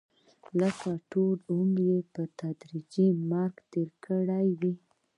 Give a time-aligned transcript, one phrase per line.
[0.59, 4.73] لکه ټول عمر یې په تدریجي مرګ کې تېر کړی وي.